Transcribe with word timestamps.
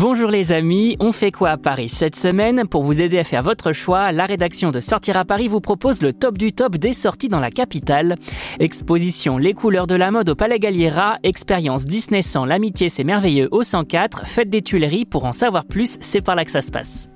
Bonjour 0.00 0.30
les 0.30 0.52
amis, 0.52 0.96
on 1.00 1.10
fait 1.10 1.32
quoi 1.32 1.50
à 1.50 1.56
Paris 1.56 1.88
cette 1.88 2.14
semaine 2.14 2.68
Pour 2.68 2.84
vous 2.84 3.02
aider 3.02 3.18
à 3.18 3.24
faire 3.24 3.42
votre 3.42 3.72
choix, 3.72 4.12
la 4.12 4.26
rédaction 4.26 4.70
de 4.70 4.78
Sortir 4.78 5.16
à 5.16 5.24
Paris 5.24 5.48
vous 5.48 5.60
propose 5.60 6.02
le 6.02 6.12
top 6.12 6.38
du 6.38 6.52
top 6.52 6.76
des 6.76 6.92
sorties 6.92 7.28
dans 7.28 7.40
la 7.40 7.50
capitale. 7.50 8.14
Exposition 8.60 9.38
Les 9.38 9.54
couleurs 9.54 9.88
de 9.88 9.96
la 9.96 10.12
mode 10.12 10.28
au 10.28 10.36
Palais 10.36 10.60
Galliera, 10.60 11.16
expérience 11.24 11.84
Disney 11.84 12.22
sans 12.22 12.44
l'amitié 12.44 12.88
c'est 12.88 13.02
merveilleux 13.02 13.48
au 13.50 13.64
104, 13.64 14.28
fête 14.28 14.50
des 14.50 14.62
Tuileries, 14.62 15.04
pour 15.04 15.24
en 15.24 15.32
savoir 15.32 15.64
plus, 15.64 15.98
c'est 16.00 16.20
par 16.20 16.36
là 16.36 16.44
que 16.44 16.52
ça 16.52 16.62
se 16.62 16.70
passe. 16.70 17.08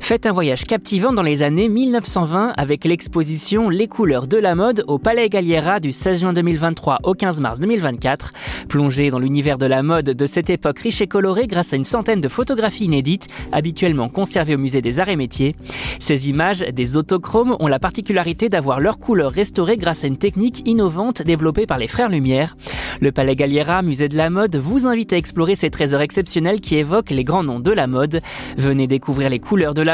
Faites 0.00 0.24
un 0.24 0.32
voyage 0.32 0.66
captivant 0.66 1.12
dans 1.12 1.22
les 1.22 1.42
années 1.42 1.68
1920 1.68 2.54
avec 2.56 2.84
l'exposition 2.84 3.68
Les 3.68 3.88
couleurs 3.88 4.28
de 4.28 4.36
la 4.38 4.54
mode 4.54 4.84
au 4.86 4.98
Palais 4.98 5.28
Galliera 5.28 5.80
du 5.80 5.90
16 5.90 6.20
juin 6.20 6.32
2023 6.32 6.98
au 7.02 7.14
15 7.14 7.40
mars 7.40 7.58
2024. 7.58 8.32
Plongez 8.68 9.10
dans 9.10 9.18
l'univers 9.18 9.58
de 9.58 9.66
la 9.66 9.82
mode 9.82 10.04
de 10.04 10.26
cette 10.26 10.48
époque 10.48 10.78
riche 10.78 11.00
et 11.00 11.08
colorée 11.08 11.48
grâce 11.48 11.72
à 11.72 11.76
une 11.76 11.84
centaine 11.84 12.20
de 12.20 12.28
photographies 12.28 12.84
inédites 12.84 13.26
habituellement 13.50 14.08
conservées 14.08 14.54
au 14.54 14.58
musée 14.58 14.80
des 14.80 15.00
arts 15.00 15.08
et 15.08 15.16
métiers. 15.16 15.56
Ces 15.98 16.28
images, 16.28 16.60
des 16.60 16.96
autochromes, 16.96 17.56
ont 17.58 17.66
la 17.66 17.80
particularité 17.80 18.48
d'avoir 18.48 18.78
leurs 18.78 18.98
couleurs 18.98 19.32
restaurées 19.32 19.76
grâce 19.76 20.04
à 20.04 20.06
une 20.06 20.18
technique 20.18 20.62
innovante 20.68 21.22
développée 21.22 21.66
par 21.66 21.78
les 21.78 21.88
frères 21.88 22.10
Lumière. 22.10 22.56
Le 23.00 23.10
Palais 23.10 23.34
Galliera, 23.34 23.82
musée 23.82 24.08
de 24.08 24.16
la 24.16 24.30
mode, 24.30 24.54
vous 24.56 24.86
invite 24.86 25.12
à 25.12 25.16
explorer 25.16 25.56
ces 25.56 25.70
trésors 25.70 26.00
exceptionnels 26.00 26.60
qui 26.60 26.76
évoquent 26.76 27.10
les 27.10 27.24
grands 27.24 27.42
noms 27.42 27.60
de 27.60 27.72
la 27.72 27.88
mode. 27.88 28.20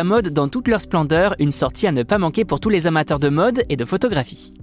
Mode 0.04 0.28
dans 0.28 0.48
toute 0.48 0.68
leur 0.68 0.80
splendeur, 0.80 1.34
une 1.38 1.52
sortie 1.52 1.86
à 1.86 1.92
ne 1.92 2.02
pas 2.02 2.18
manquer 2.18 2.44
pour 2.44 2.60
tous 2.60 2.68
les 2.68 2.86
amateurs 2.86 3.18
de 3.18 3.28
mode 3.28 3.64
et 3.68 3.76
de 3.76 3.84
photographie. 3.84 4.54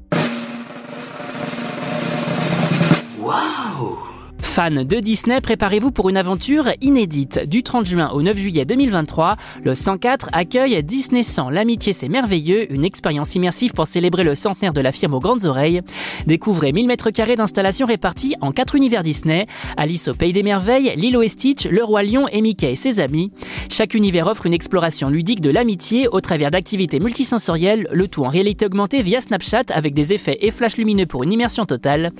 Fans 4.59 4.71
de 4.71 4.99
Disney, 4.99 5.39
préparez-vous 5.39 5.91
pour 5.91 6.09
une 6.09 6.17
aventure 6.17 6.67
inédite. 6.81 7.47
Du 7.47 7.63
30 7.63 7.85
juin 7.85 8.09
au 8.09 8.21
9 8.21 8.35
juillet 8.35 8.65
2023, 8.65 9.37
le 9.63 9.73
104 9.73 10.27
accueille 10.33 10.83
Disney 10.83 11.23
100. 11.23 11.49
L'amitié 11.51 11.93
c'est 11.93 12.09
merveilleux, 12.09 12.69
une 12.69 12.83
expérience 12.83 13.35
immersive 13.35 13.71
pour 13.71 13.87
célébrer 13.87 14.25
le 14.25 14.35
centenaire 14.35 14.73
de 14.73 14.81
la 14.81 14.91
firme 14.91 15.13
aux 15.13 15.21
grandes 15.21 15.45
oreilles. 15.45 15.79
Découvrez 16.27 16.73
1000 16.73 16.87
mètres 16.87 17.09
carrés 17.09 17.37
d'installation 17.37 17.87
répartis 17.87 18.35
en 18.41 18.51
quatre 18.51 18.75
univers 18.75 19.01
Disney. 19.01 19.47
Alice 19.77 20.09
au 20.09 20.13
pays 20.13 20.33
des 20.33 20.43
merveilles, 20.43 20.91
Lilo 20.97 21.21
et 21.21 21.29
Stitch, 21.29 21.65
Le 21.65 21.81
Roi 21.81 22.03
Lion 22.03 22.27
et 22.27 22.41
Mickey 22.41 22.73
et 22.73 22.75
ses 22.75 22.99
amis. 22.99 23.31
Chaque 23.69 23.93
univers 23.93 24.27
offre 24.27 24.45
une 24.45 24.53
exploration 24.53 25.07
ludique 25.07 25.39
de 25.39 25.51
l'amitié 25.51 26.09
au 26.09 26.19
travers 26.19 26.51
d'activités 26.51 26.99
multisensorielles, 26.99 27.87
le 27.93 28.09
tout 28.09 28.25
en 28.25 28.29
réalité 28.29 28.65
augmentée 28.65 29.03
via 29.03 29.21
Snapchat 29.21 29.63
avec 29.69 29.93
des 29.93 30.11
effets 30.11 30.39
et 30.41 30.51
flashs 30.51 30.75
lumineux 30.75 31.05
pour 31.05 31.23
une 31.23 31.31
immersion 31.31 31.65
totale. 31.65 32.11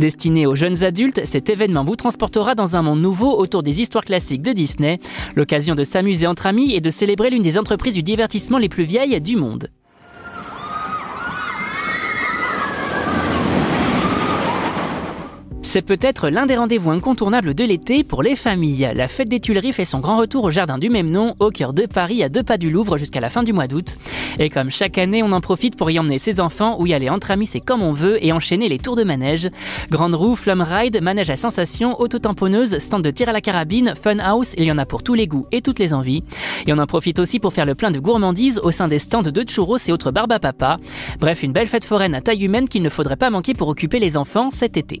Destiné 0.00 0.44
aux 0.48 0.56
jeunes 0.56 0.82
adultes, 0.82 1.20
cet 1.24 1.50
événement 1.50 1.83
vous 1.84 1.96
transportera 1.96 2.54
dans 2.54 2.76
un 2.76 2.82
monde 2.82 3.00
nouveau 3.00 3.38
autour 3.38 3.62
des 3.62 3.80
histoires 3.80 4.04
classiques 4.04 4.42
de 4.42 4.52
Disney, 4.52 4.98
l'occasion 5.36 5.74
de 5.74 5.84
s'amuser 5.84 6.26
entre 6.26 6.46
amis 6.46 6.74
et 6.74 6.80
de 6.80 6.90
célébrer 6.90 7.30
l'une 7.30 7.42
des 7.42 7.58
entreprises 7.58 7.94
du 7.94 8.02
divertissement 8.02 8.58
les 8.58 8.68
plus 8.68 8.84
vieilles 8.84 9.20
du 9.20 9.36
monde. 9.36 9.68
C'est 15.74 15.82
peut-être 15.82 16.28
l'un 16.28 16.46
des 16.46 16.56
rendez-vous 16.56 16.92
incontournables 16.92 17.52
de 17.52 17.64
l'été 17.64 18.04
pour 18.04 18.22
les 18.22 18.36
familles. 18.36 18.88
La 18.94 19.08
fête 19.08 19.28
des 19.28 19.40
Tuileries 19.40 19.72
fait 19.72 19.84
son 19.84 19.98
grand 19.98 20.18
retour 20.18 20.44
au 20.44 20.50
jardin 20.50 20.78
du 20.78 20.88
même 20.88 21.10
nom, 21.10 21.34
au 21.40 21.50
cœur 21.50 21.72
de 21.72 21.86
Paris, 21.86 22.22
à 22.22 22.28
deux 22.28 22.44
pas 22.44 22.58
du 22.58 22.70
Louvre 22.70 22.96
jusqu'à 22.96 23.18
la 23.18 23.28
fin 23.28 23.42
du 23.42 23.52
mois 23.52 23.66
d'août. 23.66 23.98
Et 24.38 24.50
comme 24.50 24.70
chaque 24.70 24.98
année, 24.98 25.24
on 25.24 25.32
en 25.32 25.40
profite 25.40 25.74
pour 25.76 25.90
y 25.90 25.98
emmener 25.98 26.20
ses 26.20 26.38
enfants 26.38 26.76
ou 26.78 26.86
y 26.86 26.94
aller 26.94 27.10
entre 27.10 27.32
amis, 27.32 27.48
c'est 27.48 27.58
comme 27.58 27.82
on 27.82 27.92
veut, 27.92 28.24
et 28.24 28.30
enchaîner 28.30 28.68
les 28.68 28.78
tours 28.78 28.94
de 28.94 29.02
manège. 29.02 29.48
Grande 29.90 30.14
roue, 30.14 30.36
flamme 30.36 30.62
ride, 30.62 31.02
manège 31.02 31.30
à 31.30 31.34
sensation, 31.34 32.00
auto-tamponneuse, 32.00 32.78
stand 32.78 33.02
de 33.02 33.10
tir 33.10 33.28
à 33.28 33.32
la 33.32 33.40
carabine, 33.40 33.94
fun 34.00 34.20
house, 34.20 34.54
il 34.56 34.66
y 34.66 34.70
en 34.70 34.78
a 34.78 34.86
pour 34.86 35.02
tous 35.02 35.14
les 35.14 35.26
goûts 35.26 35.44
et 35.50 35.60
toutes 35.60 35.80
les 35.80 35.92
envies. 35.92 36.22
Et 36.68 36.72
on 36.72 36.78
en 36.78 36.86
profite 36.86 37.18
aussi 37.18 37.40
pour 37.40 37.52
faire 37.52 37.66
le 37.66 37.74
plein 37.74 37.90
de 37.90 37.98
gourmandises 37.98 38.60
au 38.62 38.70
sein 38.70 38.86
des 38.86 39.00
stands 39.00 39.22
de 39.22 39.42
churros 39.42 39.78
et 39.88 39.90
autres 39.90 40.12
barbes. 40.12 40.38
Bref, 41.18 41.42
une 41.42 41.52
belle 41.52 41.66
fête 41.66 41.84
foraine 41.84 42.14
à 42.14 42.20
taille 42.20 42.44
humaine 42.44 42.68
qu'il 42.68 42.84
ne 42.84 42.88
faudrait 42.88 43.16
pas 43.16 43.30
manquer 43.30 43.54
pour 43.54 43.66
occuper 43.66 43.98
les 43.98 44.16
enfants 44.16 44.50
cet 44.52 44.76
été. 44.76 45.00